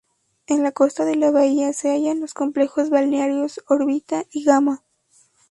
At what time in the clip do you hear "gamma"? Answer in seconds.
4.43-4.83